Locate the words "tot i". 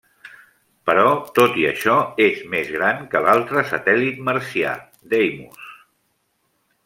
1.39-1.67